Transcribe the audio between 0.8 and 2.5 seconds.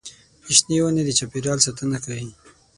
ونې د چاپېریال ساتنه کوي.